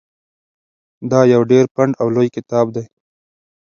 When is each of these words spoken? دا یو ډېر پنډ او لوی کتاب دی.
دا 1.11 1.19
یو 1.33 1.41
ډېر 1.51 1.65
پنډ 1.75 1.91
او 2.01 2.07
لوی 2.15 2.29
کتاب 2.35 2.65
دی. 2.75 2.85